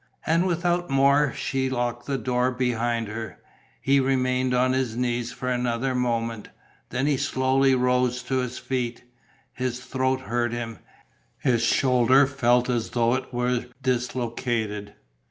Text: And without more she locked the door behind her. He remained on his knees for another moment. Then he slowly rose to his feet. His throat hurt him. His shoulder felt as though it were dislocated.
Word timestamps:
And 0.25 0.47
without 0.47 0.89
more 0.89 1.31
she 1.31 1.69
locked 1.69 2.07
the 2.07 2.17
door 2.17 2.49
behind 2.51 3.07
her. 3.07 3.37
He 3.79 3.99
remained 3.99 4.51
on 4.51 4.73
his 4.73 4.97
knees 4.97 5.31
for 5.31 5.47
another 5.47 5.93
moment. 5.93 6.49
Then 6.89 7.05
he 7.05 7.17
slowly 7.17 7.75
rose 7.75 8.23
to 8.23 8.37
his 8.37 8.57
feet. 8.57 9.03
His 9.53 9.79
throat 9.79 10.21
hurt 10.21 10.53
him. 10.53 10.79
His 11.37 11.61
shoulder 11.61 12.25
felt 12.25 12.67
as 12.67 12.89
though 12.89 13.13
it 13.13 13.31
were 13.31 13.67
dislocated. 13.83 14.95